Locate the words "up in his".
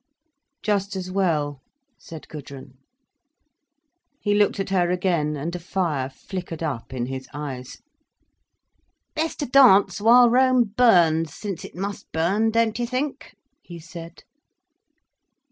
6.63-7.27